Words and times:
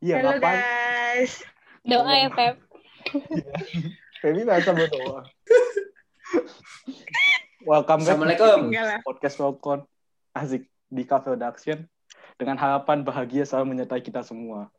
Iya, 0.00 0.24
Halo 0.24 0.40
ngapain? 0.40 0.56
guys. 0.56 1.32
Doa 1.84 2.12
ya, 2.16 2.28
Pep. 2.32 2.56
Feby 4.24 4.48
biasa 4.48 4.72
berdoa. 4.72 5.28
Welcome 7.68 8.08
back 8.08 8.16
Assalamualaikum. 8.16 8.72
Podcast 9.04 9.36
Welcome 9.36 9.84
Asik 10.32 10.64
di 10.88 11.04
Cafe 11.04 11.36
Production 11.36 11.84
dengan 12.40 12.56
harapan 12.56 13.04
bahagia 13.04 13.44
selalu 13.44 13.76
menyertai 13.76 14.00
kita 14.00 14.24
semua. 14.24 14.72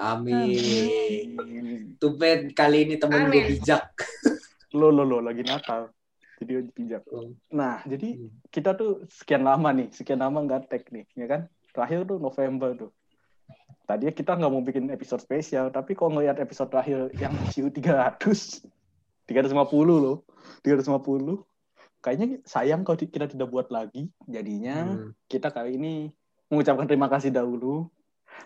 Amin. 0.00 0.40
Tumben 2.00 2.48
kali 2.56 2.88
ini 2.88 2.96
temen 2.96 3.28
gue 3.28 3.44
Amin. 3.44 3.52
bijak. 3.52 3.84
Lo 4.72 4.88
lo 4.88 5.04
lo 5.04 5.20
lagi 5.20 5.44
Natal. 5.44 5.92
Jadi 6.40 6.72
pijak. 6.72 7.04
Nah, 7.52 7.84
jadi 7.84 8.16
kita 8.48 8.72
tuh 8.80 9.04
sekian 9.12 9.44
lama 9.44 9.76
nih, 9.76 9.92
sekian 9.92 10.24
lama 10.24 10.40
nggak 10.40 10.72
tag 10.72 10.88
nih, 10.88 11.04
ya 11.12 11.28
kan? 11.28 11.40
Terakhir 11.76 12.08
tuh 12.08 12.16
November 12.16 12.72
tuh. 12.72 12.90
Tadinya 13.88 14.12
kita 14.12 14.36
nggak 14.36 14.52
mau 14.52 14.60
bikin 14.60 14.92
episode 14.92 15.24
spesial, 15.24 15.72
tapi 15.72 15.96
kalau 15.96 16.12
ngeliat 16.20 16.36
episode 16.36 16.68
terakhir 16.68 17.08
yang 17.16 17.32
CU 17.48 17.72
300, 17.72 18.20
350 19.24 19.96
loh, 19.96 20.28
350, 20.60 21.40
kayaknya 22.04 22.44
sayang 22.44 22.84
kalau 22.84 23.00
kita 23.00 23.24
tidak 23.24 23.48
buat 23.48 23.72
lagi. 23.72 24.12
Jadinya 24.28 24.92
Hmm. 24.92 25.16
kita 25.24 25.48
kali 25.48 25.80
ini 25.80 26.12
mengucapkan 26.52 26.84
terima 26.84 27.08
kasih 27.08 27.32
dahulu 27.32 27.88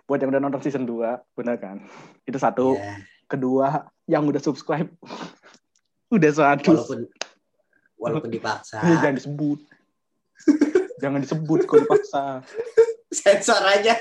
buat 0.07 0.23
yang 0.23 0.31
udah 0.31 0.43
nonton 0.47 0.63
season 0.63 0.87
2, 0.87 1.19
benar 1.35 1.59
kan? 1.59 1.83
Itu 2.23 2.39
satu. 2.39 2.79
Ya, 2.79 3.03
Kedua, 3.27 3.91
yang 4.07 4.23
udah 4.29 4.39
subscribe. 4.39 4.87
udah 6.15 6.31
100. 6.31 6.71
walaupun 6.71 7.01
walaupun 7.99 8.31
dipaksa. 8.31 8.79
Jangan 9.03 9.19
disebut. 9.19 9.59
jangan 11.03 11.19
disebut 11.23 11.67
kalau 11.67 11.83
dipaksa. 11.83 12.23
Sensor 13.11 13.59
aja. 13.63 13.99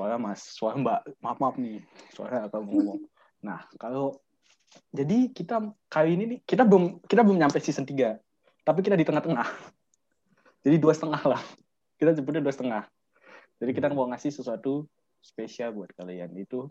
Soalnya 0.00 0.16
mas, 0.16 0.40
soalnya 0.56 0.80
mbak, 0.80 1.00
maaf 1.20 1.38
maaf 1.44 1.56
nih, 1.60 1.84
soalnya 2.16 2.48
akan 2.48 2.60
ngomong. 2.64 3.04
Nah 3.44 3.68
kalau 3.76 4.16
jadi 4.88 5.28
kita 5.28 5.60
kali 5.92 6.16
ini 6.16 6.24
nih 6.24 6.38
kita 6.48 6.64
belum 6.64 7.04
kita 7.04 7.20
belum 7.20 7.36
nyampe 7.36 7.60
season 7.60 7.84
3 7.84 8.16
tapi 8.64 8.80
kita 8.80 8.96
di 8.96 9.04
tengah-tengah. 9.04 9.44
Jadi 10.64 10.76
dua 10.80 10.96
setengah 10.96 11.20
lah. 11.36 11.42
Kita 12.00 12.16
sebutnya 12.16 12.40
dua 12.40 12.52
setengah. 12.56 12.88
Jadi 13.60 13.70
kita 13.76 13.92
mau 13.92 14.08
ngasih 14.08 14.32
sesuatu 14.32 14.88
spesial 15.20 15.76
buat 15.76 15.92
kalian 15.92 16.32
itu 16.40 16.64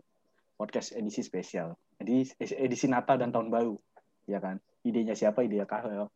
podcast 0.58 0.90
edisi 0.98 1.22
spesial. 1.22 1.78
Jadi 2.02 2.34
edisi 2.58 2.90
Natal 2.90 3.14
dan 3.14 3.30
Tahun 3.30 3.46
Baru, 3.46 3.78
ya 4.26 4.42
kan? 4.42 4.58
Idenya 4.82 5.14
siapa? 5.14 5.46
Ide 5.46 5.62
Karel. 5.70 6.10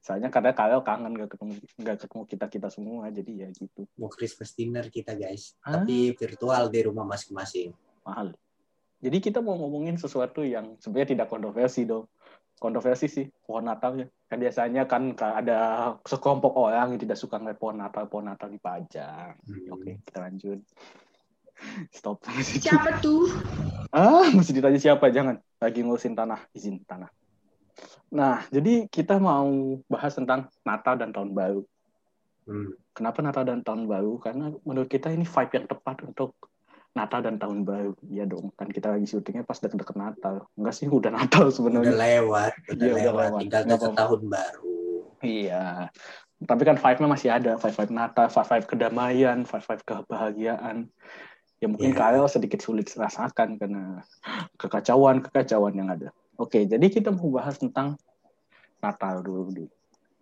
Soalnya 0.00 0.30
karena 0.32 0.54
Karel 0.54 0.82
kangen 0.86 1.12
gak 1.18 1.36
ketemu 1.36 1.52
gak 1.82 1.98
ketemu 2.06 2.22
kita 2.26 2.46
kita 2.48 2.68
semua, 2.70 3.10
jadi 3.10 3.46
ya 3.46 3.48
gitu. 3.52 3.84
Mau 3.98 4.10
Christmas 4.10 4.54
dinner 4.54 4.86
kita 4.88 5.14
guys. 5.18 5.54
Ah. 5.62 5.80
Tapi 5.80 6.14
virtual 6.14 6.70
di 6.70 6.80
rumah 6.84 7.04
masing-masing. 7.04 7.74
mahal. 8.08 8.32
Jadi 8.98 9.18
kita 9.20 9.38
mau 9.44 9.54
ngomongin 9.54 10.00
sesuatu 10.00 10.42
yang 10.42 10.80
sebenarnya 10.80 11.14
tidak 11.14 11.28
kontroversi 11.30 11.84
dong. 11.84 12.10
Kontroversi 12.58 13.06
sih 13.06 13.28
pohon 13.46 13.68
Natal 13.68 13.94
ya. 14.00 14.06
Kan 14.26 14.38
biasanya 14.42 14.82
kan 14.90 15.14
ada 15.14 15.58
sekelompok 16.02 16.56
orang 16.58 16.96
yang 16.96 17.00
tidak 17.04 17.20
suka 17.20 17.38
ngeliat 17.38 17.60
pohon 17.60 17.78
Natal, 17.78 18.10
pohon 18.10 18.26
Natal 18.26 18.50
dipajang. 18.50 19.38
Hmm. 19.44 19.76
Oke, 19.76 20.02
kita 20.02 20.18
lanjut. 20.24 20.58
Stop. 21.96 22.26
Siapa 22.42 22.98
tuh? 22.98 23.30
Ah, 23.94 24.26
mesti 24.34 24.50
ditanya 24.50 24.80
siapa? 24.80 25.10
Jangan. 25.10 25.38
Lagi 25.62 25.80
ngurusin 25.86 26.18
tanah, 26.18 26.42
izin 26.54 26.82
tanah. 26.82 27.10
Nah, 28.08 28.40
jadi 28.48 28.88
kita 28.88 29.16
mau 29.16 29.48
bahas 29.84 30.12
tentang 30.12 30.48
Natal 30.62 30.96
dan 30.96 31.12
Tahun 31.12 31.30
Baru. 31.30 31.62
Hmm. 32.44 32.72
Kenapa 32.92 33.20
Natal 33.20 33.44
dan 33.44 33.60
Tahun 33.60 33.84
Baru? 33.84 34.16
Karena 34.16 34.48
menurut 34.64 34.88
kita 34.88 35.08
ini 35.08 35.22
vibe 35.22 35.52
yang 35.54 35.66
tepat 35.66 35.96
untuk 36.02 36.32
Natal 36.90 37.20
dan 37.20 37.36
Tahun 37.36 37.62
Baru. 37.62 37.92
Iya 38.02 38.24
dong, 38.24 38.50
kan 38.56 38.66
kita 38.66 38.90
lagi 38.90 39.04
syutingnya 39.04 39.44
pas 39.44 39.60
deket-deket 39.60 39.94
Natal. 39.94 40.48
Enggak 40.56 40.74
sih, 40.74 40.88
udah 40.88 41.12
Natal 41.12 41.44
Udah 41.46 41.52
sebenarnya. 41.52 41.94
lewat, 41.94 42.52
udah 42.66 42.80
Iya, 42.80 42.92
udah 42.94 43.04
lewat. 43.04 43.28
lewat. 43.28 43.40
Tinggal 43.44 43.62
Nggak 43.62 43.76
satu 43.76 43.84
apa-apa. 43.84 44.00
tahun 44.00 44.20
baru. 44.26 44.76
Iya. 45.20 45.64
Tapi 46.38 46.62
kan 46.62 46.76
vibe-nya 46.78 47.08
masih 47.10 47.28
ada. 47.28 47.52
Vibe-vibe 47.56 47.92
Natal, 47.92 48.26
vibe-vibe 48.26 48.66
kedamaian, 48.66 49.38
vibe-vibe 49.42 49.82
kebahagiaan. 49.84 50.76
Ya 51.58 51.66
mungkin 51.66 51.90
Iya. 51.90 51.98
kalian 51.98 52.30
sedikit 52.30 52.62
sulit 52.62 52.86
rasakan 52.88 53.58
karena 53.58 54.00
kekacauan-kekacauan 54.56 55.74
yang 55.74 55.90
ada. 55.90 56.08
Oke, 56.38 56.64
jadi 56.64 56.86
kita 56.86 57.10
mau 57.10 57.34
bahas 57.34 57.58
tentang 57.58 57.98
Natal 58.78 59.26
dulu. 59.26 59.50
dulu. 59.50 59.66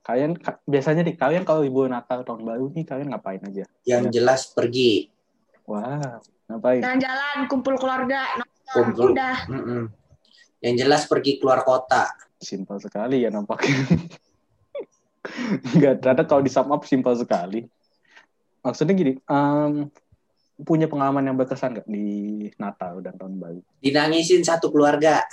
Kalian 0.00 0.32
ka- 0.38 0.62
biasanya 0.64 1.04
nih, 1.04 1.12
kalian 1.12 1.44
kalau 1.44 1.60
libur 1.60 1.92
Natal 1.92 2.24
tahun 2.24 2.40
baru 2.40 2.72
nih 2.72 2.88
kalian 2.88 3.12
ngapain 3.12 3.42
aja? 3.44 3.68
Yang 3.84 4.02
Iya. 4.08 4.12
jelas 4.16 4.48
pergi. 4.48 5.12
Wah, 5.68 6.22
ngapain? 6.48 6.80
Jalan-jalan, 6.80 7.38
kumpul 7.52 7.76
keluarga, 7.76 8.22
nonton. 8.38 8.72
Kumpul. 8.72 9.08
Udah. 9.12 9.36
Mm-mm. 9.50 9.82
Yang 10.64 10.74
jelas 10.80 11.02
pergi 11.04 11.36
keluar 11.36 11.60
kota. 11.68 12.08
Simpel 12.40 12.80
sekali 12.80 13.20
ya 13.20 13.28
nampaknya. 13.28 13.76
Enggak, 15.76 16.00
ternyata 16.00 16.22
kalau 16.24 16.40
di 16.40 16.48
sum 16.48 16.70
up 16.70 16.86
simpel 16.86 17.12
sekali. 17.12 17.66
Maksudnya 18.62 18.94
gini, 18.94 19.12
em, 19.20 19.90
punya 20.62 20.88
pengalaman 20.88 21.28
yang 21.28 21.36
berkesan 21.36 21.76
nggak 21.76 21.88
di 21.90 22.06
Natal 22.56 23.04
dan 23.04 23.18
tahun 23.18 23.36
baru? 23.36 23.60
Dinangisin 23.82 24.40
satu 24.42 24.70
keluarga. 24.72 25.26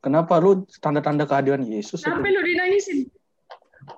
Kenapa 0.00 0.38
lu 0.38 0.62
tanda-tanda 0.78 1.26
kehadiran 1.26 1.66
Yesus? 1.66 2.02
Sampai 2.04 2.30
lu 2.30 2.40
dinangisin. 2.44 3.10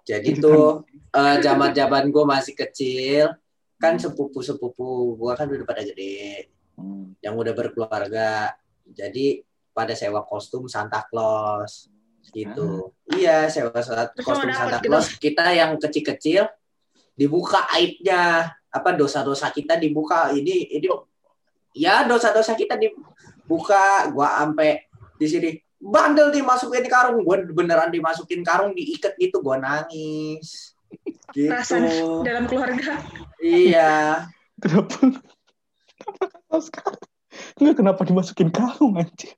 Jadi 0.05 0.41
tuh 0.41 0.85
eh, 0.93 1.37
zaman-zaman 1.41 2.09
gue 2.09 2.25
masih 2.25 2.55
kecil, 2.57 3.33
kan 3.81 3.97
sepupu-sepupu 3.97 5.17
gue 5.17 5.33
kan 5.37 5.49
udah 5.49 5.67
pada 5.69 5.85
gede, 5.85 6.49
Hmm. 6.79 7.11
yang 7.19 7.35
udah 7.35 7.53
berkeluarga. 7.59 8.55
Jadi 8.87 9.43
pada 9.75 9.99
sewa 9.99 10.23
kostum 10.23 10.71
Santa 10.71 11.03
Claus 11.11 11.91
gitu. 12.31 12.95
Iya, 13.11 13.51
sewa 13.51 13.75
kostum 14.15 14.55
Santa 14.55 14.79
gitu? 14.79 14.95
Claus. 14.95 15.11
Kita 15.19 15.51
yang 15.51 15.75
kecil-kecil 15.77 16.47
dibuka 17.19 17.67
aibnya, 17.75 18.55
apa 18.71 18.91
dosa-dosa 18.95 19.51
kita 19.51 19.75
dibuka. 19.75 20.31
Ini 20.31 20.79
ini 20.79 20.87
ya 21.75 22.07
dosa-dosa 22.07 22.55
kita 22.55 22.79
dibuka. 22.79 24.07
Gua 24.15 24.39
ampe 24.39 24.88
di 25.19 25.27
sini 25.27 25.51
bandel 25.77 26.31
dimasukin 26.31 26.87
karung. 26.87 27.27
Gua 27.27 27.43
beneran 27.43 27.91
dimasukin 27.91 28.41
karung 28.47 28.73
diikat 28.73 29.19
gitu. 29.19 29.43
Gua 29.43 29.59
nangis. 29.59 30.73
Gitu. 31.35 31.53
Perasaan 31.53 31.85
dalam 32.25 32.49
keluarga. 32.49 33.03
Iya. 33.43 34.25
Kenapa? 34.59 34.97
Kenapa 35.99 36.57
sekarang? 36.65 37.03
Enggak, 37.61 37.77
kenapa 37.77 38.01
dimasukin 38.09 38.49
karung 38.51 38.97
anjir? 38.97 39.37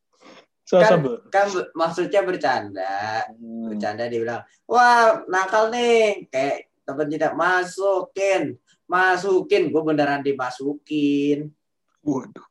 Kan- 0.71 0.87
sabar. 0.87 1.19
Kan 1.35 1.47
maksudnya 1.75 2.23
bercanda. 2.23 3.27
Hmm. 3.35 3.75
bercanda 3.75 4.07
dia 4.07 4.21
bilang 4.23 4.43
wah 4.71 5.23
nakal 5.27 5.71
nih 5.71 6.27
kayak 6.31 6.71
temen 6.87 7.07
tidak 7.11 7.33
masukin 7.39 8.59
masukin 8.91 9.71
gue 9.71 9.83
beneran 9.83 10.23
dimasukin 10.23 11.55
Waduh, 12.01 12.49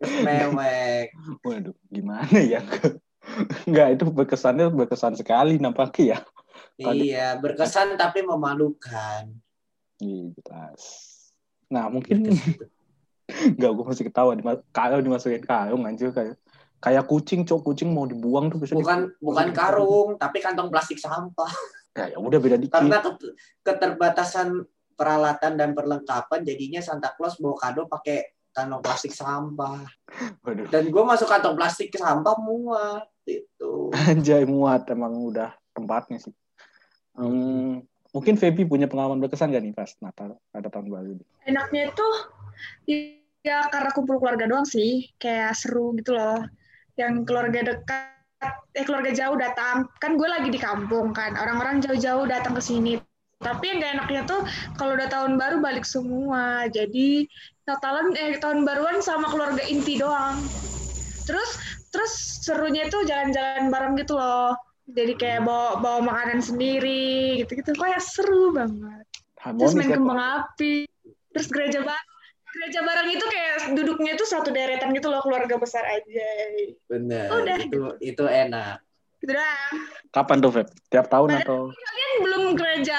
mewek 0.00 1.10
waduh, 1.42 1.74
gimana 1.88 2.38
ya? 2.38 2.62
Enggak, 3.66 3.98
itu 3.98 4.04
berkesannya 4.08 4.70
berkesan 4.70 5.14
sekali 5.14 5.58
nampaknya 5.58 6.16
ya. 6.16 6.18
Iya 6.78 7.26
berkesan 7.36 7.94
tapi 7.94 8.22
memalukan 8.22 9.34
Iya, 9.98 10.30
jelas. 10.38 10.82
Nah, 11.68 11.90
mungkin 11.90 12.22
Enggak, 13.28 13.70
gue 13.76 13.84
masih 13.84 14.06
ketawa. 14.06 14.32
Dima- 14.32 14.62
Kalau 14.70 15.02
dimasukin 15.02 15.42
karung 15.42 15.84
anjir 15.84 16.14
kayak 16.14 16.38
kayak 16.78 17.04
kucing, 17.04 17.42
cok 17.42 17.66
kucing 17.66 17.90
mau 17.90 18.06
dibuang 18.06 18.46
tuh 18.48 18.62
biasanya. 18.62 18.78
bukan 18.78 19.00
bukan 19.18 19.48
karung 19.50 20.08
tapi 20.14 20.38
kantong 20.38 20.70
plastik 20.70 20.96
sampah 20.96 21.50
Ya, 21.98 22.14
ya 22.14 22.18
udah 22.22 22.38
beda 22.38 22.54
dikit. 22.54 22.78
karena 22.78 23.02
ket- 23.02 23.34
keterbatasan 23.66 24.62
peralatan 24.94 25.58
dan 25.58 25.74
perlengkapan 25.74 26.46
jadinya 26.46 26.78
Santa 26.78 27.10
Claus 27.12 27.34
bawa 27.36 27.58
kado 27.58 27.90
pakai 27.90 28.37
kantong 28.58 28.82
plastik 28.82 29.14
sampah 29.14 29.86
Waduh. 30.42 30.66
dan 30.66 30.90
gue 30.90 31.02
masuk 31.06 31.30
kantong 31.30 31.54
plastik 31.54 31.94
ke 31.94 31.98
sampah 32.02 32.34
muat 32.42 33.06
itu 33.22 33.94
Anjay 33.94 34.42
muat 34.44 34.90
emang 34.90 35.14
udah 35.14 35.54
tempatnya 35.78 36.18
sih. 36.18 36.34
Hmm, 37.14 37.82
mungkin 38.10 38.34
Feby 38.34 38.66
punya 38.66 38.90
pengalaman 38.90 39.22
berkesan 39.22 39.54
gak 39.54 39.62
nih 39.62 39.74
pas 39.74 39.90
Natal 40.02 40.38
ada 40.50 40.68
tahun 40.70 40.86
baru? 40.90 41.14
Enaknya 41.46 41.94
itu 41.94 42.06
ya 43.46 43.64
karena 43.70 43.90
kumpul 43.94 44.18
keluarga 44.18 44.50
doang 44.50 44.66
sih. 44.66 45.10
Kayak 45.18 45.54
seru 45.54 45.94
gitu 45.98 46.14
loh. 46.14 46.42
Yang 46.98 47.26
keluarga 47.30 47.60
dekat, 47.74 48.54
eh 48.74 48.84
keluarga 48.86 49.10
jauh 49.14 49.38
datang. 49.38 49.86
Kan 50.02 50.18
gue 50.18 50.28
lagi 50.28 50.50
di 50.50 50.58
kampung 50.58 51.14
kan. 51.14 51.38
Orang-orang 51.38 51.78
jauh-jauh 51.82 52.26
datang 52.26 52.58
ke 52.58 52.62
sini. 52.62 52.98
Tapi 53.38 53.64
yang 53.70 53.78
gak 53.78 53.92
enaknya 54.02 54.22
tuh 54.26 54.40
kalau 54.74 54.98
udah 54.98 55.06
tahun 55.06 55.38
baru 55.38 55.62
balik 55.62 55.86
semua. 55.86 56.66
Jadi 56.68 57.26
Natalan 57.68 58.16
eh 58.16 58.40
tahun 58.40 58.64
baruan 58.64 58.98
sama 58.98 59.28
keluarga 59.28 59.60
inti 59.62 60.00
doang. 60.00 60.40
Terus 61.28 61.50
terus 61.92 62.12
serunya 62.42 62.88
itu 62.88 63.04
jalan-jalan 63.04 63.68
bareng 63.68 63.94
gitu 63.94 64.16
loh. 64.16 64.56
Jadi 64.88 65.12
kayak 65.14 65.44
bawa 65.44 65.76
bawa 65.78 66.00
makanan 66.00 66.40
sendiri 66.40 67.44
gitu-gitu. 67.44 67.76
Kayak 67.76 68.00
seru 68.02 68.50
banget. 68.50 69.04
terus 69.38 69.70
Harmonis 69.70 69.74
main 69.78 69.86
ya. 69.86 69.96
kembang 70.02 70.18
api 70.42 70.74
terus 71.30 71.46
gereja 71.46 71.78
bareng 71.78 72.08
gereja 72.48 72.80
bareng 72.82 73.06
itu 73.06 73.22
kayak 73.22 73.54
duduknya 73.70 74.18
itu 74.18 74.24
satu 74.26 74.50
deretan 74.50 74.90
gitu 74.90 75.06
loh 75.06 75.22
keluarga 75.22 75.54
besar 75.62 75.86
aja 75.86 76.26
Bener. 76.90 77.30
Udah. 77.30 77.58
Itu 77.62 77.78
itu 78.02 78.24
enak. 78.26 78.82
gitu 79.22 79.38
Kapan 80.10 80.42
tuh, 80.42 80.50
Feb? 80.50 80.66
Tiap 80.90 81.06
tahun 81.06 81.28
Pada- 81.30 81.44
atau? 81.44 81.60
kalian 81.70 82.12
belum 82.24 82.42
gereja 82.56 82.98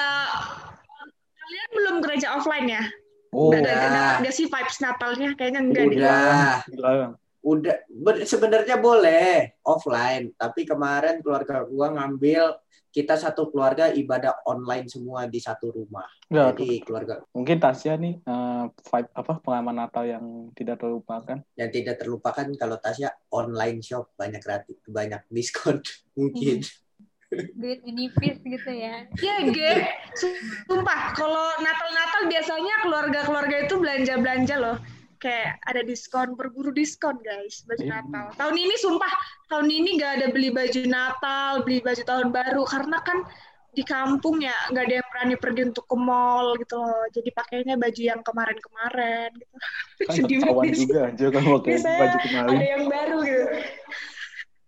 kalian 1.70 1.78
belum 1.78 1.96
gereja 2.02 2.34
offline 2.34 2.66
ya 2.68 2.82
Oh, 3.30 3.54
udah. 3.54 3.62
ada, 3.62 4.02
ada 4.18 4.30
sih 4.34 4.50
vibes 4.50 4.82
Natalnya 4.82 5.38
kayaknya 5.38 5.62
enggak. 5.62 5.86
Udah. 5.86 7.06
Udah 7.40 7.76
ber- 7.86 8.26
sebenarnya 8.26 8.74
boleh 8.76 9.54
offline, 9.62 10.34
tapi 10.34 10.66
kemarin 10.66 11.22
keluarga 11.22 11.62
gua 11.62 11.94
ngambil 11.94 12.58
kita 12.90 13.14
satu 13.14 13.54
keluarga 13.54 13.86
ibadah 13.86 14.42
online 14.44 14.90
semua 14.90 15.30
di 15.30 15.38
satu 15.38 15.70
rumah. 15.70 16.10
Enggak, 16.26 16.58
Jadi 16.58 16.82
keluarga 16.82 17.14
mungkin 17.30 17.56
Tasya 17.62 17.94
nih 17.96 18.18
eh, 18.18 18.64
vibe 18.66 19.10
apa 19.14 19.32
pengalaman 19.38 19.78
Natal 19.78 20.04
yang 20.04 20.24
tidak 20.52 20.82
terlupakan. 20.82 21.38
yang 21.54 21.70
tidak 21.70 22.02
terlupakan 22.02 22.50
kalau 22.58 22.76
Tasya 22.76 23.14
online 23.30 23.78
shop 23.78 24.10
banyak 24.18 24.42
gratis 24.42 24.74
banyak 24.90 25.22
diskon 25.30 25.78
mungkin. 26.18 26.66
Duit 27.30 27.78
menipis 27.86 28.42
gitu 28.42 28.70
ya 28.70 29.06
Iya, 29.16 29.36
Ge. 29.54 29.72
Sumpah, 30.66 31.14
kalau 31.14 31.46
Natal-Natal 31.62 32.22
biasanya 32.26 32.74
keluarga-keluarga 32.82 33.56
itu 33.64 33.74
belanja-belanja 33.78 34.56
loh. 34.58 34.76
Kayak 35.20 35.60
ada 35.68 35.84
diskon, 35.84 36.32
berburu 36.32 36.72
diskon 36.72 37.20
guys, 37.20 37.62
baju 37.68 37.84
Iya. 37.84 37.92
Natal. 38.02 38.26
Tahun 38.34 38.56
ini 38.56 38.74
sumpah, 38.74 39.12
tahun 39.46 39.68
ini 39.68 40.00
nggak 40.00 40.12
ada 40.18 40.26
beli 40.32 40.50
baju 40.50 40.80
Natal, 40.88 41.52
beli 41.62 41.78
baju 41.78 42.02
tahun 42.02 42.28
baru. 42.32 42.62
Karena 42.66 42.98
kan 43.04 43.18
di 43.70 43.86
kampung 43.86 44.42
ya 44.42 44.50
nggak 44.74 44.82
ada 44.82 44.94
yang 44.98 45.08
berani 45.14 45.36
pergi 45.38 45.62
untuk 45.70 45.86
ke 45.86 45.94
mall 45.94 46.58
gitu 46.58 46.74
loh. 46.74 47.04
Jadi 47.14 47.30
pakainya 47.30 47.78
baju 47.78 48.00
yang 48.02 48.20
kemarin-kemarin 48.26 49.30
gitu. 49.38 49.54
Kan 50.02 50.14
Sedih 50.18 50.36
ketahuan 50.42 50.56
banget 50.66 50.74
sih. 50.74 50.82
juga 50.88 51.00
aja 51.06 51.26
kan 51.30 51.42
pakai 51.46 51.74
baju 51.78 52.16
kemarin. 52.26 52.50
Ada 52.50 52.66
yang 52.66 52.84
baru 52.88 53.18
gitu. 53.22 53.46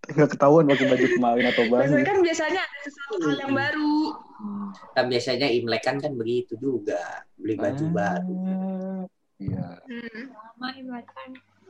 Nggak 0.03 0.31
ketahuan 0.35 0.67
pakai 0.67 0.87
baju 0.91 1.07
kemarin 1.15 1.45
atau 1.55 1.65
baru. 1.71 1.83
Biasanya 1.87 2.07
kan 2.11 2.19
biasanya 2.19 2.63
ada 2.67 2.79
sesuatu 2.83 3.15
hal 3.23 3.37
yang 3.39 3.55
baru. 3.55 3.97
Hmm. 4.43 4.67
Kan 4.99 5.05
biasanya 5.07 5.47
Imlek 5.47 5.83
kan 5.87 5.97
kan 6.03 6.13
begitu 6.19 6.53
juga 6.59 7.23
beli 7.39 7.55
baju 7.55 7.85
Ah, 7.87 7.93
baru. 7.95 8.35
Iya. 9.39 9.67
Hmm. 9.87 10.23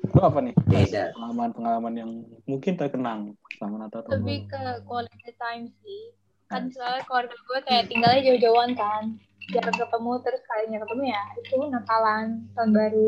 Itu 0.02 0.18
apa 0.18 0.38
nih? 0.40 0.54
Beda. 0.64 1.12
Pengalaman-pengalaman 1.12 1.94
yang 1.94 2.10
mungkin 2.48 2.72
terkenang 2.80 3.20
sama 3.60 3.76
Natal 3.84 4.00
tahun 4.02 4.24
lebih 4.24 4.38
baru. 4.48 4.50
ke 4.50 4.62
quality 4.88 5.30
time 5.36 5.64
sih 5.84 6.02
kan 6.48 6.68
soalnya 6.68 7.00
keluarga 7.08 7.32
gue 7.32 7.60
kayak 7.64 7.84
tinggalnya 7.88 8.20
jauh-jauhan 8.28 8.76
kan 8.76 9.16
jarang 9.48 9.72
ketemu 9.72 10.12
terus 10.20 10.42
kalinya 10.44 10.78
ketemu 10.84 11.02
ya 11.08 11.22
itu 11.40 11.54
Natalan 11.64 12.26
tahun 12.52 12.70
baru 12.76 13.06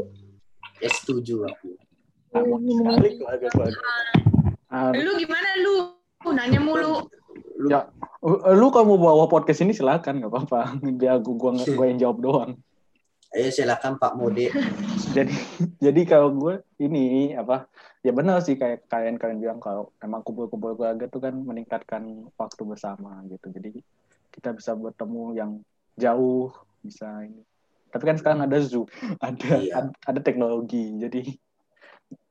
Ya 0.80 0.90
setuju 0.90 1.44
aku. 1.46 1.76
Sama 2.34 2.56
sekali 2.58 3.08
keluarga-keluarga. 3.20 3.80
Ah, 4.74 4.90
Lu 4.90 5.14
gimana 5.14 5.54
lu? 5.62 5.94
Lu 6.18 6.30
Nanya 6.34 6.58
mulu. 6.58 7.06
Lu 7.54 7.68
Ya, 7.70 7.86
lu 8.50 8.66
kalau 8.68 8.90
mau 8.90 8.98
bawa 8.98 9.30
podcast 9.30 9.62
ini 9.62 9.70
silakan 9.70 10.18
nggak 10.18 10.32
apa-apa. 10.34 10.60
Biar 10.82 11.22
gua 11.22 11.54
gua, 11.54 11.62
gua 11.62 11.86
yang 11.86 11.98
jawab 12.02 12.18
doang. 12.18 12.50
Ayo 13.30 13.50
silakan 13.50 13.94
Pak 13.96 14.14
Mode. 14.14 14.50
Jadi 15.10 15.34
jadi 15.78 16.00
kalau 16.04 16.30
gue 16.32 16.54
ini 16.78 17.34
apa 17.34 17.66
ya 18.00 18.10
benar 18.10 18.38
sih 18.38 18.54
kayak 18.54 18.86
kalian 18.86 19.14
kalian 19.14 19.38
bilang 19.38 19.58
kalau 19.58 19.90
emang 19.98 20.22
kumpul-kumpul 20.22 20.74
keluarga 20.74 21.06
tuh 21.06 21.18
kan 21.18 21.34
meningkatkan 21.34 22.02
waktu 22.34 22.62
bersama 22.62 23.22
gitu. 23.26 23.50
Jadi 23.50 23.82
kita 24.30 24.50
bisa 24.50 24.74
bertemu 24.74 25.24
yang 25.34 25.50
jauh 25.94 26.50
bisa 26.78 27.22
ini. 27.22 27.42
Tapi 27.90 28.02
kan 28.04 28.18
sekarang 28.18 28.40
ada 28.42 28.58
Zoom, 28.58 28.86
ada 29.22 29.50
Iya. 29.58 29.82
ad- 29.82 29.98
ada 30.06 30.20
teknologi. 30.20 30.94
Jadi 30.98 31.34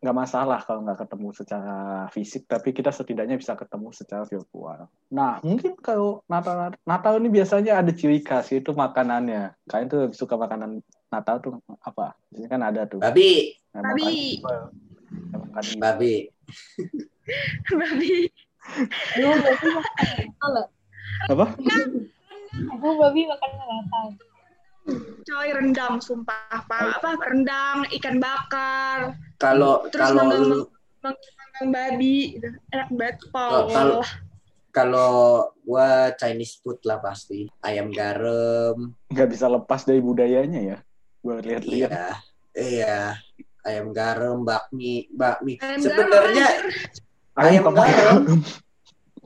nggak 0.04 0.18
masalah 0.20 0.60
kalau 0.68 0.84
nggak 0.84 1.00
ketemu 1.08 1.28
secara 1.32 1.78
fisik, 2.12 2.44
tapi 2.44 2.76
kita 2.76 2.92
setidaknya 2.92 3.40
bisa 3.40 3.56
ketemu 3.56 3.88
secara 3.96 4.28
virtual. 4.28 4.92
Nah, 5.08 5.40
mungkin 5.40 5.80
kalau 5.80 6.20
Natal 6.28 6.76
Natal 6.84 7.14
ini 7.24 7.32
biasanya 7.32 7.80
ada 7.80 7.92
ciri 7.96 8.20
khas 8.20 8.52
itu 8.52 8.76
makanannya. 8.76 9.56
Kalian 9.64 9.88
tuh 9.88 10.00
lebih 10.08 10.18
suka 10.20 10.36
makanan 10.36 10.84
Natal 11.08 11.40
tuh 11.40 11.54
apa? 11.80 12.20
Biasanya 12.30 12.50
kan 12.52 12.62
ada 12.68 12.82
tuh. 12.84 13.00
Babi, 13.00 13.56
Emang 13.74 13.96
Babi. 13.96 14.44
babi. 15.80 16.14
Babi. 17.80 18.14
Babi 19.24 19.72
Natal 20.20 20.50
loh. 20.52 20.68
Apa? 21.32 21.46
Aduh, 22.76 22.94
babi 23.00 23.22
makan 23.24 23.50
Natal. 23.56 24.08
Coy 25.24 25.50
rendang 25.50 25.98
sumpah 25.98 26.60
pak 26.68 27.00
apa 27.00 27.16
rendang 27.24 27.88
ikan 27.94 28.20
bakar 28.20 29.16
Kalau 29.38 29.88
Terus 29.88 30.04
kalau 30.04 30.22
manggang- 30.22 30.44
lu 30.46 30.60
manggang 31.00 31.68
babi 31.72 32.18
gitu. 32.36 32.48
enak 32.70 32.90
banget 32.92 33.16
Kalau- 33.32 33.68
kalau- 33.70 34.04
kalau 34.74 35.14
gua 35.62 36.10
Chinese 36.14 36.58
food 36.58 36.82
lah 36.82 36.98
pasti. 36.98 37.46
Ayam 37.62 37.94
garam, 37.94 38.98
Nggak 39.08 39.30
bisa 39.30 39.46
lepas 39.46 39.86
dari 39.86 40.02
budayanya 40.02 40.60
ya. 40.60 40.78
Gue 41.22 41.40
lihat-lihat. 41.40 41.90
iya. 41.94 42.08
Iya. 42.52 42.98
Ayam 43.62 43.94
garam, 43.94 44.42
bakmi, 44.42 45.08
bakmi. 45.10 45.62
Ayam 45.62 45.78
Sebenarnya 45.80 46.48
ayam 47.34 47.62
kamu- 47.64 47.78
garam. 47.80 48.22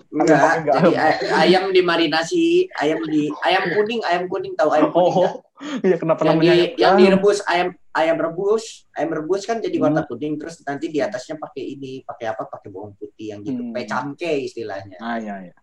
Enggak, 0.08 0.64
jadi 0.66 0.92
ay- 0.96 1.20
ayam 1.48 1.70
dimarinasi, 1.70 2.72
ayam 2.74 3.04
di 3.04 3.28
ayam 3.42 3.64
kuning, 3.72 4.02
ayam 4.04 4.24
kuning 4.26 4.54
tahu 4.56 4.72
ayam 4.72 4.90
kuning? 4.90 5.14
Oh, 5.20 5.44
iya 5.82 5.98
kenapa 5.98 6.22
yang 6.24 6.38
namanya 6.38 6.54
di 6.54 6.62
yang 6.78 6.96
direbus 6.96 7.40
ayam 7.44 7.68
ayam 7.92 8.16
rebus 8.16 8.86
ayam 8.94 9.10
rebus 9.12 9.42
kan 9.44 9.58
jadi 9.58 9.74
warna 9.78 10.02
Hmm. 10.02 10.10
kuning 10.10 10.38
terus 10.38 10.62
nanti 10.62 10.88
di 10.88 11.02
atasnya 11.02 11.36
pakai 11.36 11.76
ini 11.76 12.02
pakai 12.02 12.30
apa 12.30 12.46
pakai 12.46 12.70
bawang 12.70 12.94
putih 12.94 13.34
yang 13.34 13.42
gitu 13.42 13.60
Hmm. 13.60 13.74
pecamke 13.74 14.30
istilahnya 14.40 14.96
Ah, 14.98 15.18
iya, 15.18 15.44
iya. 15.44 15.54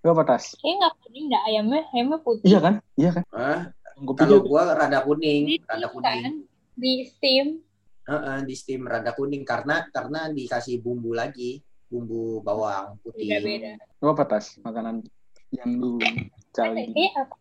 Gue 0.00 0.10
apa 0.10 0.24
tas? 0.26 0.56
Kayaknya 0.56 0.76
nggak 0.76 0.94
kuning 0.98 1.24
dah 1.28 1.42
ayamnya, 1.44 1.80
ayamnya 1.88 2.18
putih. 2.20 2.44
Iya 2.44 2.58
kan? 2.58 2.74
Iya 2.96 3.10
kan? 3.12 3.22
Hah? 3.30 3.60
Gue 3.96 4.14
kalau 4.16 4.38
gua 4.42 4.62
rada 4.72 4.98
kuning 5.00 5.42
Di 5.44 5.56
rada 5.62 5.88
kuning 5.88 6.20
kan, 6.20 6.34
di 6.74 6.92
steam. 7.06 7.46
Heeh, 8.02 8.38
di 8.42 8.54
steam 8.56 8.82
rada 8.82 9.12
kuning 9.12 9.44
karena 9.44 9.86
karena 9.88 10.26
dikasih 10.26 10.80
bumbu 10.80 11.12
lagi 11.12 11.60
bumbu 11.90 12.40
bawang 12.40 12.96
putih 13.02 13.26
Beda-beda. 13.28 13.74
Apa 14.00 14.24
tas? 14.24 14.56
Makanan 14.58 15.02
yang 15.50 15.70
lu 15.74 15.98
cari. 16.50 16.86
kayaknya 16.86 17.10
apa 17.18 17.34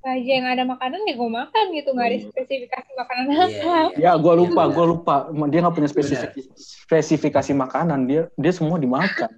aja 0.00 0.32
yang 0.32 0.48
ada 0.48 0.64
makanan 0.64 1.04
ya 1.04 1.12
gue 1.12 1.28
makan 1.28 1.64
gitu 1.74 1.92
nggak 1.92 2.06
ada 2.06 2.16
Iya. 2.16 2.26
spesifikasi 2.32 2.90
makanan 2.96 3.24
Iya, 3.26 3.36
apa. 3.36 3.50
iya. 3.52 3.82
Ya, 4.00 4.12
gue 4.16 4.34
lupa, 4.34 4.62
Iya. 4.64 4.72
gue 4.72 4.86
lupa. 4.88 5.14
Dia 5.44 5.58
nggak 5.60 5.74
punya 5.76 5.90
spesifik, 5.90 6.30
spesifikasi 6.56 7.52
makanan. 7.52 8.00
Dia 8.06 8.22
dia 8.32 8.52
semua 8.54 8.78
dimakan. 8.78 9.28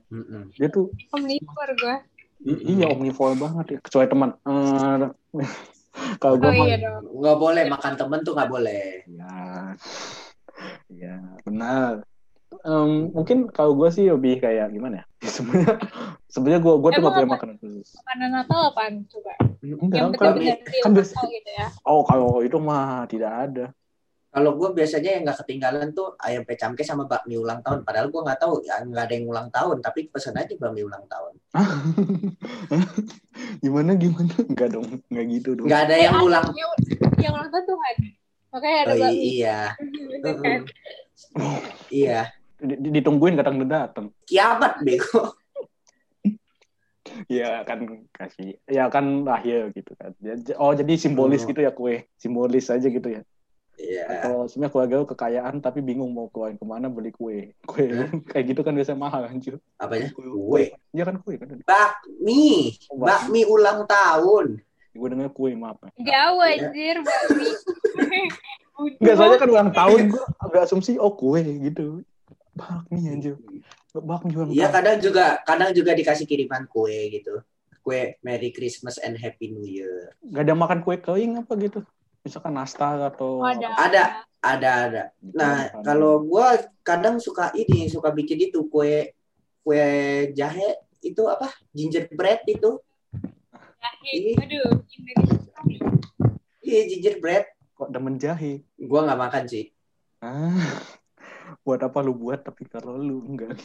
Dia 0.54 0.68
tuh 0.68 0.92
Omnivore 1.10 1.74
gue. 1.74 1.96
iya 2.44 2.86
omnivore 2.88 3.34
banget 3.34 3.66
ya. 3.66 3.78
Kecuali 3.80 4.06
teman. 4.06 4.30
Eh, 4.38 5.08
kalau 6.22 6.36
gue 6.36 6.46
Oh 6.46 6.56
iya 6.62 6.76
nggak 7.00 7.36
boleh 7.36 7.64
makan 7.66 7.92
temen 7.96 8.20
tuh 8.20 8.32
nggak 8.32 8.48
boleh 8.48 9.02
Ya, 9.08 9.34
ya 10.88 11.14
benar. 11.42 12.06
Em, 12.62 13.10
mungkin 13.10 13.50
kalau 13.50 13.74
gue 13.74 13.90
sih 13.90 14.06
lebih 14.06 14.38
kayak 14.38 14.70
gimana 14.70 15.02
ya? 15.02 15.04
Sebenarnya, 15.34 15.82
sebenarnya 16.26 16.60
gue 16.60 16.74
gue 16.76 16.90
tuh 16.90 17.00
gak 17.00 17.12
punya 17.12 17.26
apa? 17.26 17.34
makanan 17.34 17.56
khusus. 17.58 17.88
Makanan 17.98 18.28
Natal 18.30 18.60
apaan 18.68 18.94
coba? 19.04 19.32
Enggak, 19.58 19.78
Yang 19.92 20.10
kan, 20.12 20.18
benar-benar 20.32 20.58
real 20.62 20.82
kan 20.82 20.92
biasa- 20.92 21.14
Natal 21.14 21.26
gitu 21.28 21.50
ya. 21.52 21.66
oh 21.84 22.00
kalau 22.02 22.30
itu 22.40 22.56
mah 22.56 22.82
tidak 23.06 23.32
ada. 23.44 23.66
kalau 24.28 24.56
gue 24.56 24.68
biasanya 24.72 25.10
yang 25.12 25.22
nggak 25.22 25.38
ketinggalan 25.38 25.92
tuh 25.92 26.16
ayam 26.18 26.40
pecamke 26.42 26.80
sama 26.80 27.04
bakmi 27.04 27.36
ulang 27.36 27.60
tahun 27.60 27.84
padahal 27.84 28.08
gue 28.08 28.16
nggak 28.16 28.40
tahu 28.40 28.64
ya 28.64 28.80
nggak 28.80 29.04
ada 29.04 29.12
yang 29.12 29.28
ulang 29.28 29.48
tahun 29.50 29.76
tapi 29.78 30.08
pesan 30.08 30.32
aja 30.34 30.56
bakmi 30.56 30.80
ulang 30.80 31.04
tahun 31.04 31.36
gimana 33.60 33.92
gimana? 33.94 34.32
Enggak 34.42 34.68
dong, 34.72 34.88
enggak 35.06 35.24
gitu 35.30 35.50
dong. 35.52 35.68
nggak 35.68 35.82
ada 35.84 35.96
yang 35.98 36.14
ulang 36.18 36.48
Yang, 37.18 37.28
ulang 37.30 37.48
tahun 37.50 37.64
Tuhan. 37.66 37.94
Makanya 38.50 38.76
ada 38.78 38.88
oh, 38.88 38.96
i- 38.96 39.02
bakmi. 39.02 39.20
iya 39.36 39.58
Gitu 40.12 40.30
kan. 40.34 40.60
iya 41.92 42.20
Ditungguin 42.62 43.34
kadang 43.34 43.58
datang. 43.64 44.06
kiamat 44.24 44.78
bego 44.80 45.34
Ya 47.28 47.60
kan 47.62 47.82
kasih, 48.08 48.56
ya 48.64 48.86
kan 48.86 49.04
lahir 49.22 49.68
gitu 49.70 49.92
kan. 49.92 50.14
Ya, 50.18 50.38
Oh 50.56 50.70
jadi 50.70 50.94
simbolis 50.94 51.42
Oh. 51.42 51.48
gitu 51.48 51.60
ya 51.60 51.70
kue, 51.70 52.06
simbolis 52.16 52.70
aja 52.70 52.86
gitu 52.86 53.04
ya. 53.04 53.26
iya 53.74 54.06
Atau 54.06 54.46
sebenarnya 54.46 54.70
keluarga 54.70 54.94
lu 54.96 55.06
kekayaan 55.06 55.58
tapi 55.58 55.82
bingung 55.82 56.08
mau 56.08 56.28
keluarin 56.28 56.54
ke 56.54 56.62
mana 56.62 56.86
beli 56.86 57.10
kue. 57.10 57.58
Kue 57.62 57.90
Hah? 57.90 58.06
kayak 58.30 58.44
gitu 58.46 58.60
kan 58.60 58.72
biasanya 58.72 59.00
mahal 59.00 59.26
anjir. 59.26 59.58
apanya 59.76 60.08
Kue. 60.08 60.30
kue 60.30 60.64
Iya 60.90 61.04
kan 61.04 61.16
kue 61.18 61.34
kan. 61.36 61.58
bakmi 61.58 62.78
Oh, 62.86 63.02
bakmi 63.02 63.42
ulang 63.44 63.82
tahun 63.84 64.62
Gue 64.92 65.08
dengar 65.08 65.32
kue 65.32 65.50
maaf. 65.54 65.80
ya. 65.82 65.90
Jauh 66.06 66.38
anjir 66.38 66.96
bakmi. 67.00 67.48
Enggak 69.00 69.14
soalnya 69.16 69.38
kan 69.38 69.48
ulang 69.50 69.70
tahun 69.70 70.00
gue 70.08 70.24
agak 70.38 70.62
asumsi 70.64 70.96
oh 70.96 71.12
kue 71.12 71.42
gitu. 71.60 72.06
Bakmi 72.52 72.98
anjir. 73.08 73.36
Bakmi 73.92 74.28
juga. 74.32 74.48
iya 74.52 74.68
kadang 74.68 75.00
juga 75.00 75.40
kadang 75.44 75.72
juga 75.72 75.92
dikasih 75.96 76.24
kiriman 76.28 76.64
kue 76.68 77.08
gitu 77.12 77.40
kue 77.82 78.16
Merry 78.22 78.54
Christmas 78.54 78.96
and 79.02 79.18
Happy 79.18 79.50
New 79.50 79.66
Year. 79.66 80.14
Gak 80.22 80.46
ada 80.46 80.54
makan 80.54 80.80
kue 80.86 80.96
kering 81.02 81.42
apa 81.42 81.52
gitu? 81.58 81.82
Misalkan 82.22 82.54
nastar 82.54 83.02
atau 83.10 83.42
Oh, 83.42 83.48
ada. 83.50 83.68
Ada. 83.74 84.04
Ada 84.42 84.70
ada. 84.90 85.02
gitu. 85.22 85.38
Nah, 85.38 85.70
kalau 85.86 86.22
gua 86.26 86.58
kadang 86.82 87.18
suka 87.22 87.54
ini, 87.54 87.86
suka 87.86 88.10
bikin 88.10 88.50
itu 88.50 88.66
kue 88.70 89.14
kue 89.62 89.84
jahe 90.34 90.82
itu 91.02 91.22
apa? 91.26 91.50
Gingerbread 91.74 92.46
itu. 92.46 92.78
Jahe. 93.82 94.14
Aduh. 94.38 94.82
Iya, 96.62 96.80
gingerbread. 96.90 97.46
kok 97.74 97.90
demen 97.90 98.14
jahe. 98.18 98.62
Gua 98.78 99.02
nggak 99.06 99.18
makan 99.18 99.44
sih. 99.50 99.74
Ah, 100.22 100.78
buat 101.60 101.80
apa 101.80 101.98
lu 102.00 102.14
buat 102.14 102.40
tapi 102.40 102.64
kalau 102.64 102.96
lu 102.96 103.20
enggak. 103.26 103.56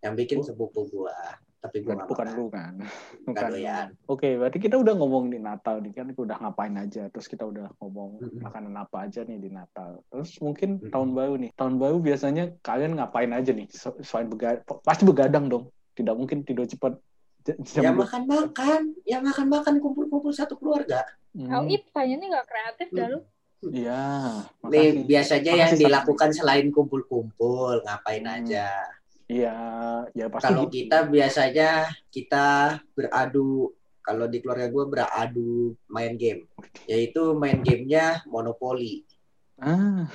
Yang 0.00 0.14
bikin 0.16 0.38
sepupu 0.42 0.86
gua. 0.86 1.16
Tapi 1.56 1.82
gua 1.82 1.96
Bukan, 1.96 2.06
bukan 2.06 2.26
makan. 2.28 2.36
lu 2.36 2.46
kan. 2.46 2.74
Bukan 2.76 3.26
Bukan. 3.26 3.48
doyan. 3.50 3.86
Oke, 4.06 4.28
berarti 4.36 4.58
kita 4.60 4.76
udah 4.76 4.94
ngomong 4.94 5.24
di 5.28 5.38
Natal 5.40 5.80
nih 5.80 5.92
kan 5.92 6.06
udah 6.12 6.36
ngapain 6.38 6.74
aja. 6.76 7.08
Terus 7.08 7.26
kita 7.26 7.42
udah 7.42 7.72
ngomong 7.80 8.10
makanan 8.38 8.74
apa 8.76 9.08
aja 9.08 9.24
nih 9.24 9.38
di 9.40 9.50
Natal. 9.50 10.04
Terus 10.06 10.36
mungkin 10.38 10.78
tahun 10.84 11.10
baru 11.10 11.34
nih. 11.40 11.50
Tahun 11.54 11.74
baru 11.74 11.96
biasanya 11.98 12.54
kalian 12.60 12.94
ngapain 12.94 13.32
aja 13.32 13.50
nih? 13.50 13.66
Se- 13.66 13.98
Selain 14.00 14.28
begadang, 14.28 14.62
pasti 14.84 15.02
begadang 15.02 15.48
dong. 15.48 15.64
Tidak 15.96 16.12
mungkin 16.12 16.44
tidur 16.44 16.68
cepat. 16.68 17.00
J- 17.42 17.56
Ya 17.78 17.88
jam 17.88 17.94
dua- 17.94 18.04
makan-makan, 18.04 18.80
ya 19.02 19.18
makan-makan 19.18 19.74
kumpul-kumpul 19.78 20.30
satu 20.30 20.58
keluarga. 20.58 21.02
Hmm, 21.32 21.46
Kau 21.46 21.62
ip 21.66 21.88
tanya 21.90 22.14
nih 22.16 22.28
nggak 22.30 22.46
kreatif 22.46 22.88
dah 22.92 23.06
lu. 23.08 23.18
Iya. 23.64 24.44
Nih, 24.68 25.08
biasanya 25.08 25.52
Makasih, 25.52 25.60
yang 25.64 25.72
Sam. 25.72 25.82
dilakukan 25.88 26.30
selain 26.36 26.68
kumpul-kumpul, 26.68 27.80
ngapain 27.82 28.24
Hmm. 28.24 28.36
aja. 28.42 28.68
Iya, 29.26 29.56
ya 30.14 30.26
pasti 30.30 30.44
Kalau 30.46 30.62
gitu. 30.68 30.74
kita 30.86 30.98
biasanya 31.08 31.70
kita 32.12 32.46
beradu, 32.94 33.74
kalau 33.98 34.30
di 34.30 34.38
keluarga 34.38 34.70
gue 34.70 34.84
beradu 34.86 35.50
main 35.90 36.14
game, 36.14 36.46
yaitu 36.86 37.34
main 37.34 37.58
gamenya 37.58 38.22
monopoli. 38.28 39.02
Ah, 39.58 40.06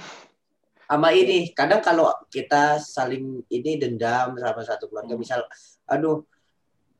Sama 0.87 1.15
ini, 1.15 1.55
kadang 1.55 1.79
kalau 1.79 2.11
kita 2.27 2.75
saling 2.77 3.47
ini 3.47 3.79
dendam 3.79 4.35
sama 4.35 4.59
satu 4.59 4.91
keluarga, 4.91 5.15
Hmm. 5.15 5.23
misal, 5.23 5.39
aduh, 5.87 6.27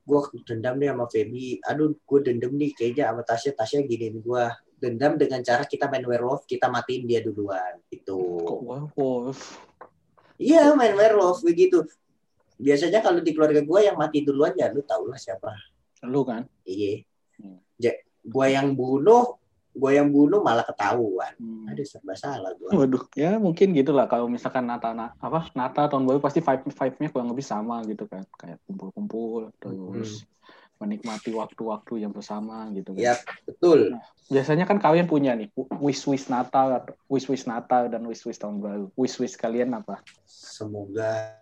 gue 0.01 0.19
dendam 0.47 0.79
nih 0.79 0.95
sama 0.95 1.05
Feby, 1.11 1.59
aduh, 1.61 1.91
gue 1.99 2.19
dendam 2.23 2.55
nih 2.55 2.71
kayaknya 2.71 3.11
sama 3.11 3.21
Tasya, 3.27 3.51
Tasya 3.51 3.83
giniin 3.83 4.23
gue. 4.23 4.45
Dendam 4.81 5.13
dengan 5.13 5.45
cara 5.45 5.61
kita 5.61 5.85
main 5.85 6.01
werewolf, 6.01 6.49
kita 6.49 6.65
matiin 6.65 7.05
dia 7.05 7.21
duluan. 7.21 7.77
Itu. 7.93 8.41
kok 8.41 8.59
werewolf? 8.65 9.61
Iya, 10.41 10.73
main 10.73 10.97
werewolf 10.97 11.45
begitu. 11.45 11.85
Biasanya 12.57 13.05
kalau 13.05 13.21
di 13.21 13.29
keluarga 13.29 13.61
gue 13.61 13.79
yang 13.85 13.93
mati 13.93 14.25
duluan 14.25 14.57
ya 14.57 14.73
lu 14.73 14.81
tau 14.81 15.05
lah 15.05 15.21
siapa. 15.21 15.53
Lu 16.09 16.25
kan? 16.25 16.49
Iya. 16.65 17.05
Hmm. 17.37 17.61
Ja, 17.77 17.93
gue 18.25 18.45
yang 18.49 18.73
bunuh, 18.73 19.37
gue 19.69 19.91
yang 19.93 20.09
bunuh 20.09 20.41
malah 20.41 20.65
ketahuan. 20.65 21.33
Hmm. 21.37 21.69
Aduh 21.69 21.85
serba 21.85 22.17
salah 22.17 22.53
gue. 22.57 22.73
Waduh, 22.73 23.05
ya 23.13 23.37
mungkin 23.37 23.77
gitulah 23.77 24.09
kalau 24.09 24.25
misalkan 24.25 24.65
Natal 24.65 24.97
na- 24.97 25.13
apa 25.21 25.49
Natal 25.53 25.93
tahun 25.93 26.09
baru 26.09 26.17
pasti 26.17 26.41
vibe 26.41 26.73
vibe-nya 26.73 27.09
kurang 27.13 27.29
lebih 27.29 27.45
sama 27.45 27.85
gitu 27.85 28.09
kan, 28.09 28.25
kayak 28.33 28.57
kumpul-kumpul 28.65 29.53
terus 29.61 30.25
menikmati 30.81 31.29
waktu-waktu 31.29 32.01
yang 32.01 32.09
bersama 32.09 32.65
gitu 32.73 32.97
kan. 32.97 33.01
Ya 33.01 33.15
betul. 33.45 33.93
Biasanya 34.33 34.65
kan 34.65 34.81
kalian 34.81 35.05
punya 35.05 35.37
nih 35.37 35.53
wish 35.77 36.09
wish 36.09 36.25
Natal 36.25 36.81
atau 36.81 36.97
wish 37.05 37.29
wish 37.29 37.45
Natal 37.45 37.85
dan 37.93 38.01
wish 38.09 38.25
wish 38.25 38.41
tahun 38.41 38.57
baru. 38.57 38.85
Wish 38.97 39.21
wish 39.21 39.37
kalian 39.37 39.77
apa? 39.77 40.01
Semoga 40.25 41.37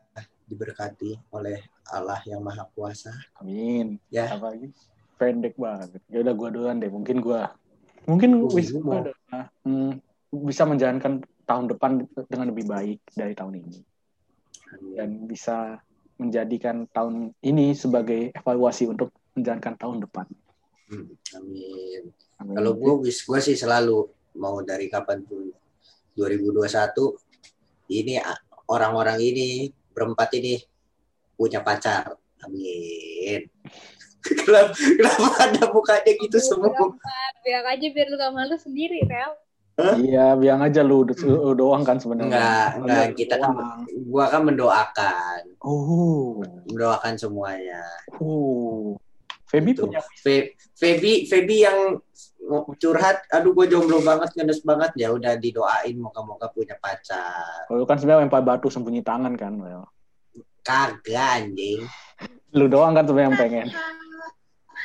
diberkati 0.49 1.15
oleh 1.31 1.63
Allah 1.87 2.19
yang 2.27 2.43
Maha 2.43 2.67
Kuasa. 2.75 3.15
Amin. 3.39 3.95
Ya. 4.11 4.27
Apa 4.35 4.51
lagi? 4.51 4.75
Pendek 5.15 5.55
banget. 5.55 6.03
Ya 6.11 6.19
udah 6.19 6.33
gua 6.35 6.49
duluan 6.51 6.83
deh. 6.83 6.91
Mungkin 6.91 7.23
gua 7.23 7.55
mungkin 8.03 8.43
Oh, 8.43 8.51
wish 8.51 8.75
gua 8.75 9.07
adalah 9.07 9.47
hmm, 9.63 10.03
bisa 10.43 10.67
menjalankan 10.67 11.23
tahun 11.47 11.65
depan 11.71 11.91
dengan 12.27 12.47
lebih 12.51 12.65
baik 12.67 12.99
dari 13.15 13.33
tahun 13.33 13.63
ini. 13.63 13.79
dan 14.93 15.25
bisa 15.25 15.81
menjadikan 16.19 16.85
tahun 16.91 17.33
ini 17.41 17.71
sebagai 17.73 18.35
evaluasi 18.35 18.91
untuk 18.91 19.09
menjalankan 19.39 19.75
tahun 19.79 19.97
depan. 20.05 20.27
Hmm, 20.89 21.07
Amin. 21.37 22.03
Amin. 22.41 22.55
Kalau 22.55 22.71
gue 22.75 22.93
wish 23.07 23.23
gue 23.25 23.39
sih 23.39 23.55
selalu 23.55 24.09
mau 24.39 24.61
dari 24.63 24.87
kapan 24.89 25.21
pun 25.25 25.49
2021 26.17 26.65
ini 27.93 28.19
orang-orang 28.69 29.17
ini 29.21 29.69
berempat 29.93 30.29
ini 30.37 30.59
punya 31.35 31.63
pacar. 31.63 32.15
Amin. 32.45 33.47
kenapa, 34.43 34.75
kenapa 34.75 35.27
ada 35.47 35.63
mukanya 35.71 36.11
gitu 36.11 36.37
semua? 36.39 36.71
Biar 37.39 37.63
aja 37.65 37.87
biar 37.87 38.07
lu 38.11 38.15
gak 38.19 38.33
malu 38.35 38.55
sendiri, 38.59 39.03
Rel. 39.07 39.31
Iya, 39.79 40.35
bilang 40.35 40.59
aja 40.59 40.83
lu, 40.83 41.07
lu 41.07 41.55
doang 41.55 41.87
kan 41.87 41.95
sebenarnya. 41.95 42.27
Enggak, 42.27 42.67
enggak 42.83 43.05
kita 43.15 43.35
kan 43.39 43.51
gua 44.11 44.27
kan 44.27 44.43
mendoakan, 44.43 45.41
Oh, 45.63 46.43
mendoakan 46.67 47.15
semuanya. 47.15 47.79
oh. 48.19 48.99
Feby 49.49 49.73
Gitu. 49.73 49.81
punya 49.83 49.99
Fe- 50.15 50.53
Feby 50.73 51.25
Feby 51.25 51.57
yang 51.59 51.97
curhat, 52.75 53.25
aduh 53.27 53.51
gue 53.51 53.65
jomblo 53.67 53.99
banget, 53.99 54.29
ngenes 54.33 54.61
banget 54.61 54.93
ya 54.95 55.09
udah 55.09 55.33
didoain 55.35 55.93
moga-moga 55.95 56.47
punya 56.47 56.73
pacar. 56.75 57.65
Kalau 57.65 57.83
kan 57.83 57.97
sebenarnya 57.97 58.25
lempar 58.25 58.41
batu 58.41 58.67
sembunyi 58.67 59.01
tangan 59.01 59.33
kan, 59.33 59.53
Well. 59.55 59.85
Kagak 60.61 61.17
anjing, 61.43 61.81
Lu 62.51 62.65
doang 62.65 62.93
kan 62.93 63.03
sebenarnya 63.03 63.27
yang 63.27 63.37
pengen. 63.37 63.67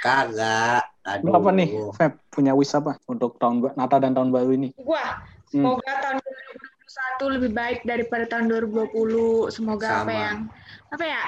kagak. 0.00 0.84
Lu 1.20 1.28
Aduh. 1.28 1.36
apa 1.38 1.50
nih, 1.50 1.68
Feb? 1.92 2.12
Punya 2.28 2.52
wish 2.52 2.72
apa 2.72 2.96
untuk 3.04 3.36
tahun 3.36 3.72
Natal 3.74 4.00
dan 4.00 4.12
tahun 4.12 4.28
baru 4.30 4.50
ini? 4.52 4.72
Gua 4.74 5.20
Hmm. 5.50 5.76
semoga 5.76 5.92
tahun 5.94 6.16
2021 6.18 7.28
lebih 7.30 7.50
baik 7.52 7.78
daripada 7.82 8.24
tahun 8.26 8.46
2020. 8.50 9.48
Semoga 9.48 10.00
apa 10.00 10.04
Sama. 10.04 10.12
yang 10.14 10.38
apa 10.90 11.04
ya? 11.04 11.24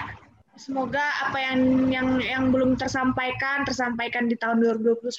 Semoga 0.57 1.05
apa 1.21 1.37
yang 1.37 1.93
yang 1.93 2.09
yang 2.21 2.45
belum 2.49 2.81
tersampaikan 2.81 3.69
tersampaikan 3.69 4.25
di 4.25 4.41
tahun 4.41 4.65
2021. 4.65 5.13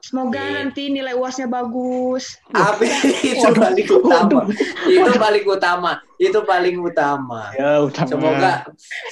Semoga 0.00 0.40
Amin. 0.40 0.52
nanti 0.56 0.88
nilai 0.88 1.12
UASnya 1.12 1.44
bagus. 1.44 2.40
Amin 2.56 2.88
itu 3.36 3.48
paling 3.52 3.88
utama. 3.88 4.40
Itu 4.88 5.12
paling 5.20 5.44
utama. 5.44 5.92
Itu 6.16 6.40
paling 6.44 6.76
utama. 6.80 7.40
Ya, 7.52 7.84
udah. 7.84 8.04
Semoga 8.08 8.52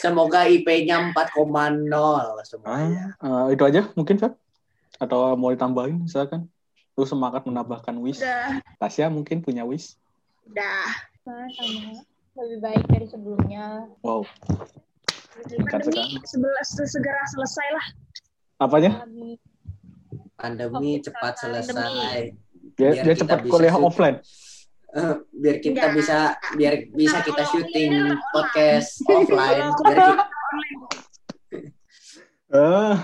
semoga 0.01 0.41
IP-nya 0.49 1.13
4,0 1.13 1.45
semuanya. 2.49 3.13
Ah, 3.21 3.49
eh, 3.49 3.57
itu 3.57 3.63
aja 3.69 3.93
mungkin, 3.93 4.17
Feb? 4.17 4.33
Atau 4.97 5.37
mau 5.37 5.53
ditambahin 5.53 6.09
misalkan? 6.09 6.49
Lu 6.97 7.05
semangat 7.05 7.45
menambahkan 7.45 7.93
wish. 8.01 8.25
Udah, 8.25 8.59
Tasya 8.81 9.13
mungkin 9.13 9.45
punya 9.45 9.69
wish. 9.69 9.93
udah. 10.49 10.89
Nah, 11.29 11.45
sama 11.53 12.01
lebih 12.41 12.59
baik 12.65 12.85
dari 12.89 13.07
sebelumnya. 13.13 13.85
Wow. 14.01 14.25
Pandemi 15.39 15.71
sekali. 15.81 16.19
sebelas 16.25 16.67
segera 16.85 17.23
selesai 17.29 17.69
lah. 17.71 17.87
Apanya? 18.59 18.91
Pandemi 20.35 20.99
Covid 20.99 21.03
cepat 21.05 21.33
selesai. 21.37 21.71
selesai. 21.71 22.19
Biar, 22.75 22.93
Biar 22.97 23.17
cepat 23.17 23.39
kuliah 23.45 23.71
syuting. 23.71 23.87
offline. 23.87 24.17
Eh, 24.89 25.15
biar 25.33 25.57
kita 25.59 25.79
Enggak. 25.85 25.95
bisa 25.95 26.19
biar 26.55 26.75
bisa 26.91 27.19
kita 27.21 27.43
Kalau 27.45 27.53
syuting 27.53 27.93
podcast 28.33 28.91
offline 29.13 29.69
Kalau 29.69 29.85
biar 29.85 29.99
kita, 30.01 30.25
Ah, 32.49 32.97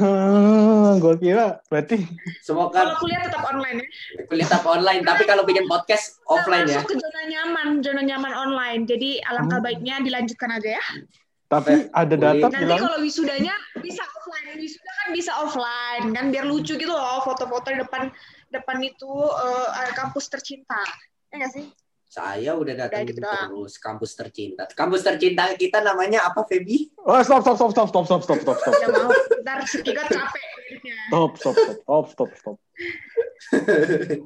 gua 0.97 1.15
kira 1.15 1.61
berarti 1.67 2.01
Kalau 2.01 2.41
semoga 2.41 2.97
kuliah 2.97 3.21
tetap 3.21 3.45
online 3.45 3.77
ya. 3.77 3.89
kuliah 4.25 4.49
tetap 4.49 4.65
online 4.65 5.05
tapi 5.05 5.23
kalau 5.23 5.45
bikin 5.45 5.69
podcast 5.69 6.17
offline 6.25 6.65
ya 6.65 6.81
Masuk 6.81 6.89
ke 6.89 7.05
zona 7.05 7.23
nyaman, 7.27 7.69
zona 7.79 8.01
nyaman 8.01 8.33
online. 8.33 8.83
Jadi 8.85 9.21
alangkah 9.23 9.61
Hmm. 9.61 9.67
baiknya 9.69 10.01
dilanjutkan 10.01 10.49
aja 10.51 10.81
ya. 10.81 10.85
Tapi 11.55 11.75
ada 11.95 12.15
data 12.19 12.47
Nanti 12.51 12.59
bilang 12.67 12.81
kalau 12.83 12.99
wisudanya 12.99 13.55
bisa 13.79 14.03
offline, 14.03 14.59
wisuda 14.59 14.91
kan 14.91 15.09
bisa 15.15 15.33
offline 15.39 16.07
kan 16.11 16.25
biar 16.35 16.45
lucu 16.49 16.75
gitu 16.75 16.91
loh 16.91 17.23
foto-foto 17.23 17.71
di 17.71 17.79
depan 17.79 18.11
depan 18.51 18.77
itu 18.83 19.13
eh, 19.39 19.93
kampus 19.95 20.27
tercinta. 20.31 20.83
Ya 21.35 21.51
sih? 21.51 21.67
saya 22.15 22.55
udah 22.55 22.75
datang 22.79 23.03
Udah 23.03 23.11
gitu 23.11 23.21
terus 23.27 23.75
kampus 23.83 24.15
tercinta 24.15 24.63
kampus 24.71 25.03
tercinta 25.03 25.51
kita 25.59 25.83
namanya 25.83 26.23
apa 26.31 26.47
Feby 26.47 26.95
oh 27.03 27.19
stop 27.27 27.43
stop 27.43 27.59
stop 27.59 27.71
stop 27.75 27.89
stop 27.91 28.07
stop 28.07 28.23
stop 28.23 28.39
stop 28.39 28.55
stop 28.55 28.75
mau, 28.95 29.11
ntar 29.43 29.59
capek 29.67 30.47
stop 31.11 31.31
stop 31.35 31.57
stop 31.59 31.77
stop 31.83 32.07
stop 32.15 32.31
stop 32.39 32.57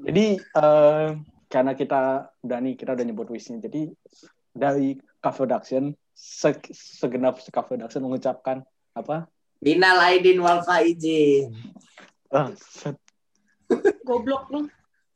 jadi 0.04 0.26
eh, 0.36 1.08
karena 1.48 1.72
kita 1.72 2.28
udah 2.44 2.58
nih 2.60 2.76
kita 2.76 2.92
udah 2.92 3.04
nyebut 3.08 3.28
wishnya 3.32 3.56
jadi 3.56 3.88
dari 4.52 5.00
Cafe 5.18 5.44
Production 5.44 5.82
se- 6.12 6.70
segenap 6.72 7.38
Cafe 7.48 7.74
Production 7.74 8.02
mengucapkan 8.04 8.56
apa 8.92 9.26
Minal 9.58 9.98
Aidin 10.00 10.38
wal 10.38 10.62
Faizin 10.62 11.50
ah, 12.30 12.50
Goblok 14.02 14.48
lu. 14.48 14.60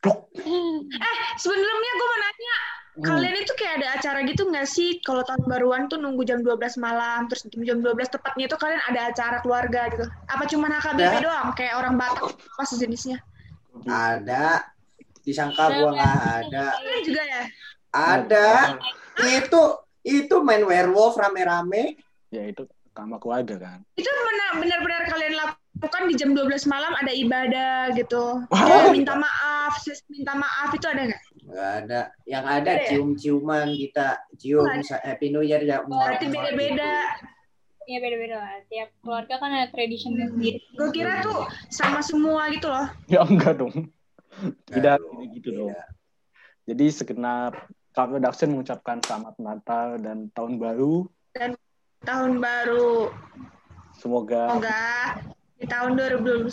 Blok. 0.02 0.28
Eh, 0.34 1.16
sebelumnya 1.38 1.92
gue 1.94 2.08
mau 2.10 2.20
nanya, 2.20 2.56
Hmm. 2.92 3.06
kalian 3.08 3.36
itu 3.40 3.54
kayak 3.56 3.80
ada 3.80 3.88
acara 3.96 4.18
gitu 4.26 4.42
nggak 4.44 4.68
sih? 4.68 5.00
Kalau 5.00 5.24
tahun 5.24 5.48
baruan 5.48 5.88
tuh 5.88 5.96
nunggu 5.96 6.28
jam 6.28 6.44
12 6.44 6.76
malam, 6.76 7.24
terus 7.24 7.48
jam 7.48 7.80
12 7.80 8.10
tepatnya 8.10 8.44
itu 8.44 8.56
kalian 8.60 8.82
ada 8.84 9.08
acara 9.08 9.40
keluarga 9.40 9.88
gitu. 9.88 10.04
Apa 10.28 10.44
cuma 10.44 10.68
HKBP 10.68 11.00
Ada. 11.08 11.24
doang? 11.24 11.48
Kayak 11.56 11.74
orang 11.80 11.94
Batak 11.96 12.36
apa 12.36 12.62
sejenisnya? 12.68 13.22
Ada. 13.88 14.68
Disangka 15.24 15.72
gua 15.72 15.96
nggak 15.96 16.16
ada. 16.44 16.64
Kalian 16.76 17.02
juga 17.06 17.22
ya? 17.24 17.42
Ada. 17.94 18.48
Itu 19.40 19.62
itu 20.02 20.34
main 20.42 20.62
werewolf 20.62 21.14
rame-rame. 21.16 21.96
Ya 22.28 22.46
itu 22.46 22.66
sama 22.92 23.16
keluarga 23.16 23.56
kan. 23.56 23.78
Itu 23.96 24.06
benar- 24.08 24.56
benar-benar 24.60 25.02
kalian 25.08 25.34
lakukan 25.38 26.02
di 26.10 26.14
jam 26.14 26.30
12 26.36 26.68
malam 26.68 26.92
ada 26.92 27.08
ibadah 27.08 27.94
gitu. 27.96 28.44
Wah. 28.46 28.60
Kayak 28.60 28.92
minta 28.92 29.14
maaf, 29.16 29.80
sis- 29.80 30.04
minta 30.06 30.36
maaf 30.36 30.70
itu 30.74 30.86
ada 30.86 31.08
nggak? 31.08 31.22
Nggak 31.42 31.70
ada. 31.84 32.00
Yang 32.28 32.44
ada 32.46 32.70
ya? 32.72 32.84
cium-ciuman 32.92 33.66
kita. 33.72 34.08
Cium 34.36 34.66
Happy 35.02 35.26
New 35.30 35.42
Year 35.42 35.62
ya. 35.62 35.80
Berarti 35.82 36.26
beda-beda. 36.28 36.92
Iya 37.82 37.98
beda-beda 37.98 38.36
lah. 38.38 38.52
Tiap 38.70 38.88
keluarga 39.02 39.34
kan 39.42 39.50
ada 39.50 39.66
traditionnya 39.74 40.30
sendiri. 40.30 40.62
Gue 40.78 40.88
kira 40.94 41.18
tuh 41.20 41.50
sama 41.66 41.98
semua 41.98 42.46
gitu 42.54 42.70
loh. 42.70 42.86
Ya 43.10 43.26
enggak 43.26 43.58
dong. 43.58 43.90
Tidak 44.70 44.96
tidak 45.02 45.26
gitu 45.34 45.48
dong. 45.52 45.70
beda. 45.74 45.82
Jadi 46.62 46.84
segenap 46.94 47.52
Kak 47.92 48.08
Production 48.08 48.56
mengucapkan 48.56 48.98
selamat 49.04 49.34
Natal 49.36 50.00
dan 50.00 50.32
tahun 50.32 50.56
baru. 50.56 51.04
Tahun 52.02 52.32
baru 52.40 53.12
Semoga 53.94 54.48
Semoga 54.48 54.82
di 55.60 55.66
tahun 55.70 55.94
2021 55.94 56.50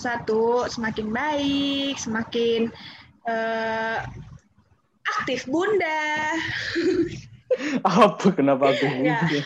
semakin 0.70 1.08
baik, 1.10 1.96
semakin 1.98 2.70
eh, 3.26 3.98
aktif 5.18 5.50
bunda, 5.50 6.38
apa 7.88 8.28
kenapa 8.30 8.70
aku 8.70 8.86
Ya. 9.02 9.26
bunyi? 9.26 9.42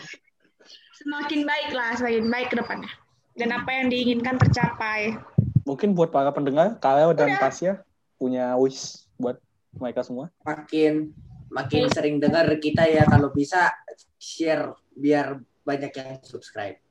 semakin 1.00 1.40
baik 1.48 1.70
lah, 1.72 1.96
semakin 1.96 2.28
baik 2.28 2.48
ke 2.52 2.56
depannya. 2.60 2.92
Dan 3.34 3.56
apa 3.56 3.70
yang 3.72 3.88
diinginkan 3.88 4.36
tercapai. 4.36 5.16
Mungkin 5.64 5.96
buat 5.96 6.12
para 6.12 6.28
pendengar, 6.28 6.76
Kaleo 6.76 7.16
dan 7.16 7.32
Udah. 7.32 7.40
Tasya 7.48 7.72
punya 8.20 8.52
wish 8.60 9.08
buat 9.16 9.40
mereka 9.80 10.04
semua. 10.04 10.28
Makin 10.44 11.16
makin 11.54 11.86
sering 11.86 12.18
dengar 12.18 12.50
kita 12.58 12.82
ya 12.90 13.06
kalau 13.06 13.30
bisa 13.30 13.70
share 14.18 14.74
biar 14.90 15.38
banyak 15.62 15.94
yang 15.94 16.18
subscribe. 16.26 16.82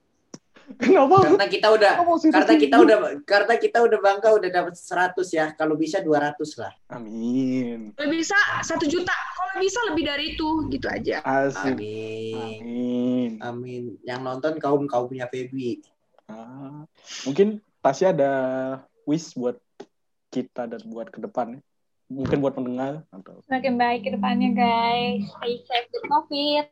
Kenapa? 0.79 1.27
Karena 1.27 1.47
kita 1.51 1.67
udah 1.75 1.91
karena 2.31 2.55
kita 2.55 2.75
udah 2.79 2.97
karena 3.27 3.53
kita 3.59 3.77
udah 3.83 3.99
bangga 3.99 4.29
udah 4.31 4.49
dapat 4.49 4.79
100 4.79 5.19
ya. 5.35 5.51
Kalau 5.59 5.75
bisa 5.75 5.99
200 5.99 6.39
lah. 6.55 6.71
Amin. 6.87 7.91
Kalau 7.99 8.09
bisa 8.09 8.37
satu 8.63 8.87
juta, 8.87 9.11
kalau 9.11 9.59
bisa 9.59 9.79
lebih 9.91 10.07
dari 10.07 10.25
itu, 10.39 10.47
gitu 10.71 10.87
aja. 10.87 11.19
Asik. 11.27 11.75
Amin. 11.75 12.39
Amin. 12.39 13.31
Amin. 13.43 13.83
Yang 14.07 14.19
nonton 14.23 14.53
kaum 14.63 14.87
kaumnya 14.87 15.27
Feby. 15.27 15.83
Ah, 16.31 16.87
mungkin 17.27 17.59
Tasya 17.83 18.15
ada 18.15 18.33
wish 19.03 19.35
buat 19.35 19.59
kita 20.31 20.71
dan 20.71 20.81
buat 20.87 21.11
ke 21.11 21.19
depan. 21.19 21.59
Mungkin 22.11 22.37
buat 22.43 22.53
pendengar 22.53 23.07
atau 23.09 23.39
Semakin 23.47 23.73
baik 23.79 24.05
ke 24.05 24.09
depannya 24.11 24.49
guys. 24.51 25.23
Stay 25.39 25.55
safe 25.63 25.87
dari 25.89 26.07
COVID. 26.07 26.65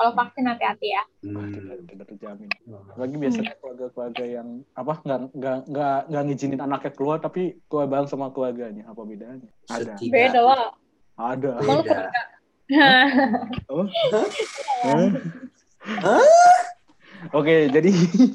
Kalau 0.00 0.16
vaksin 0.16 0.48
hati-hati 0.48 0.96
ya. 0.96 1.02
tidak, 1.20 1.76
tidak 1.84 2.06
terjamin. 2.08 2.48
Lagi 2.96 3.14
biasanya 3.20 3.52
keluarga-keluarga 3.60 4.24
yang 4.24 4.48
apa 4.72 4.92
nggak 5.04 5.20
nggak 5.36 5.56
nggak 5.68 5.98
nggak 6.08 6.22
ngizinin 6.24 6.60
anaknya 6.64 6.92
keluar 6.96 7.20
tapi 7.20 7.60
keluar 7.68 7.84
bareng 7.84 8.08
sama 8.08 8.32
keluarganya. 8.32 8.88
Apa 8.88 9.04
bedanya? 9.04 9.52
Ada. 9.68 10.00
Setidak- 10.00 10.08
Beda 10.08 10.40
lah. 10.40 10.72
Ada. 11.20 11.52
Beda. 11.60 11.98
Oh. 13.66 13.82
Oke, 17.34 17.68
jadi 17.68 17.90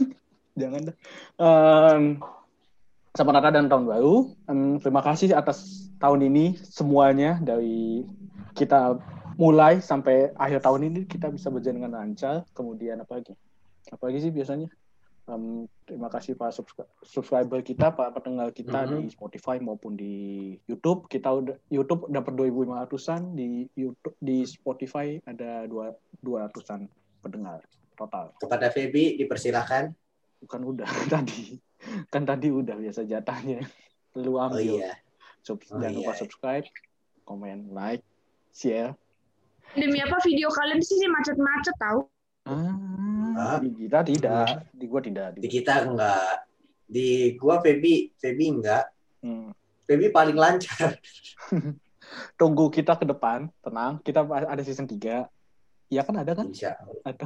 jangan 0.59 0.91
dah. 0.91 0.95
Em, 1.39 2.19
Selamat 3.15 3.33
Natal 3.39 3.51
dan 3.55 3.67
Tahun 3.71 3.85
Baru. 3.87 4.15
Em, 4.51 4.75
terima 4.77 4.99
kasih 4.99 5.31
atas 5.31 5.87
tahun 5.97 6.27
ini 6.27 6.59
semuanya 6.59 7.39
dari 7.39 8.03
kita 8.51 8.99
mulai 9.39 9.79
sampai 9.79 10.35
akhir 10.35 10.59
tahun 10.59 10.91
ini 10.91 10.99
kita 11.07 11.31
bisa 11.31 11.47
berjalan 11.47 11.79
dengan 11.79 11.93
lancar. 11.95 12.43
Kemudian 12.51 12.99
apa 12.99 13.19
lagi? 13.19 13.31
Apa 13.87 14.11
lagi 14.11 14.19
sih 14.19 14.31
biasanya? 14.35 14.67
Em, 15.25 15.63
terima 15.87 16.11
kasih 16.11 16.35
para 16.35 16.51
subscri- 16.51 16.91
subscriber 17.01 17.63
kita, 17.63 17.95
para 17.95 18.11
pendengar 18.11 18.51
kita 18.51 18.83
Mhm. 18.83 19.07
di 19.07 19.09
Spotify 19.09 19.57
maupun 19.57 19.95
di 19.95 20.13
YouTube. 20.67 21.07
Kita 21.07 21.31
udah 21.31 21.55
YouTube 21.71 22.11
dapat 22.11 22.35
2.500-an 22.35 23.31
di 23.31 23.65
YouTube 23.73 24.19
di 24.19 24.43
Spotify 24.43 25.17
ada 25.23 25.63
dua 25.65 25.95
200-an 26.19 26.85
pendengar 27.23 27.63
total. 27.95 28.35
Kepada 28.37 28.67
Feby 28.69 29.17
dipersilahkan. 29.17 29.95
Bukan 30.43 30.61
udah 30.61 30.85
tadi. 31.15 31.57
Kan 32.13 32.23
tadi 32.23 32.49
udah 32.49 32.75
biasa 32.75 33.03
jatahnya. 33.03 33.63
Lu 34.15 34.35
Oh 34.35 34.43
ambil. 34.43 34.81
iya. 34.81 34.93
Sub- 35.39 35.61
Oh, 35.69 35.77
jangan 35.77 35.93
lupa 35.95 36.11
iya. 36.11 36.19
subscribe, 36.19 36.65
komen, 37.23 37.69
like, 37.69 38.01
share. 38.49 38.97
Demi 39.71 39.99
apa 39.99 40.17
video 40.21 40.49
kalian 40.49 40.77
di 40.77 40.87
sini 40.87 41.05
macet-macet 41.05 41.75
tahu? 41.77 41.99
Ah, 42.45 42.73
Ah. 43.35 43.57
di 43.57 43.73
kita 43.75 44.01
tidak, 44.01 44.69
di 44.71 44.85
gua 44.85 45.01
tidak. 45.01 45.35
Di 45.35 45.45
kita 45.45 45.83
enggak. 45.83 46.45
Di 46.85 47.07
gua 47.35 47.59
Feby, 47.59 48.13
Feby 48.15 48.45
enggak. 48.53 48.85
Hmm. 49.19 49.49
Feby 49.83 50.09
paling 50.09 50.37
lancar. 50.37 50.97
Tunggu 52.39 52.69
kita 52.69 52.95
ke 52.95 53.03
depan, 53.03 53.49
tenang. 53.59 53.97
Kita 53.99 54.21
ada 54.23 54.61
season 54.61 54.85
3. 54.85 55.25
Iya 55.85 56.01
kan 56.01 56.15
ada 56.17 56.31
kan? 56.33 56.49
Insya 56.49 56.77
Allah. 56.79 57.01
Ada. 57.05 57.25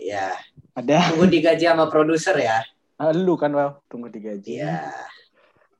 Ya. 0.00 0.26
Ada. 0.72 0.98
Tunggu 1.12 1.26
digaji 1.28 1.66
sama 1.66 1.86
produser 1.86 2.34
ya. 2.34 2.58
Ah, 3.00 3.16
lu 3.16 3.32
kan, 3.40 3.48
Well. 3.56 3.80
Tunggu 3.88 4.12
digaji. 4.12 4.60
Iya. 4.60 4.92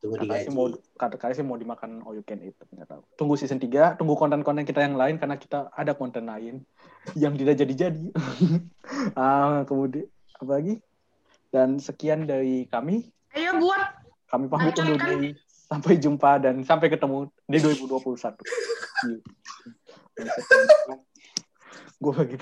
Tunggu 0.01 0.17
digaji. 0.25 0.49
sih 0.49 0.53
mau 0.57 0.73
kata 0.97 1.21
katanya 1.21 1.37
sih 1.37 1.45
mau 1.45 1.61
dimakan 1.61 2.01
all 2.09 2.17
you 2.17 2.25
can 2.25 2.41
eat, 2.41 2.57
nggak 2.73 2.89
tahu. 2.89 3.05
Tunggu 3.21 3.37
season 3.37 3.61
3, 3.61 4.01
tunggu 4.01 4.17
konten-konten 4.17 4.65
kita 4.65 4.81
yang 4.81 4.97
lain 4.97 5.21
karena 5.21 5.37
kita 5.37 5.69
ada 5.77 5.93
konten 5.93 6.25
lain 6.25 6.65
yang 7.21 7.37
tidak 7.37 7.61
jadi-jadi. 7.61 8.09
ah, 9.21 9.69
kemudian 9.69 10.09
apa 10.41 10.53
lagi? 10.57 10.81
Dan 11.53 11.77
sekian 11.77 12.25
dari 12.25 12.65
kami. 12.73 13.13
Ayo 13.37 13.61
buat 13.61 14.01
Kami 14.33 14.49
pamit 14.49 14.81
undur 14.81 14.97
diri. 14.97 15.37
Sampai 15.69 16.01
jumpa 16.01 16.41
dan 16.41 16.65
sampai 16.65 16.89
ketemu 16.89 17.29
di 17.45 17.61
2021. 17.61 18.01
Gue 22.01 22.13
bagi 22.17 22.41